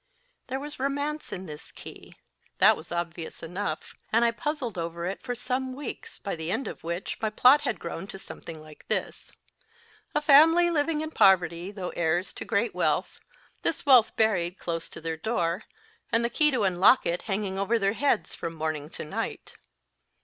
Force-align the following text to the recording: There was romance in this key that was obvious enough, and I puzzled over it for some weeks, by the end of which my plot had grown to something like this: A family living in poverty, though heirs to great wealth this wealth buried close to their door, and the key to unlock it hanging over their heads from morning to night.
There 0.47 0.59
was 0.59 0.79
romance 0.79 1.31
in 1.31 1.45
this 1.45 1.71
key 1.71 2.15
that 2.57 2.75
was 2.75 2.91
obvious 2.91 3.43
enough, 3.43 3.93
and 4.11 4.25
I 4.25 4.31
puzzled 4.31 4.75
over 4.75 5.05
it 5.05 5.21
for 5.21 5.35
some 5.35 5.73
weeks, 5.73 6.17
by 6.17 6.35
the 6.35 6.49
end 6.51 6.67
of 6.67 6.83
which 6.83 7.21
my 7.21 7.29
plot 7.29 7.61
had 7.61 7.79
grown 7.79 8.07
to 8.07 8.17
something 8.17 8.59
like 8.59 8.87
this: 8.87 9.31
A 10.15 10.19
family 10.23 10.71
living 10.71 11.01
in 11.01 11.11
poverty, 11.11 11.69
though 11.69 11.89
heirs 11.91 12.33
to 12.33 12.45
great 12.45 12.73
wealth 12.73 13.19
this 13.61 13.85
wealth 13.85 14.15
buried 14.17 14.57
close 14.57 14.89
to 14.89 15.01
their 15.01 15.17
door, 15.17 15.65
and 16.11 16.25
the 16.25 16.31
key 16.31 16.49
to 16.49 16.63
unlock 16.63 17.05
it 17.05 17.21
hanging 17.29 17.59
over 17.59 17.77
their 17.77 17.93
heads 17.93 18.33
from 18.33 18.55
morning 18.55 18.89
to 18.89 19.05
night. 19.05 19.53